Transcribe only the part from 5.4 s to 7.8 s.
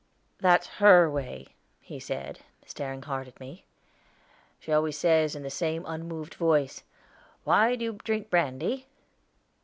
the same unmoved voice, 'Why